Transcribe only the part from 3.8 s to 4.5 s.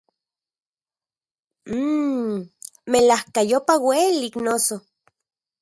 uelik,